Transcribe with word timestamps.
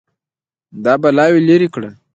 دا 0.83 0.93
بلاوې 1.01 1.39
لرې 1.47 1.67
کړه 1.73 1.89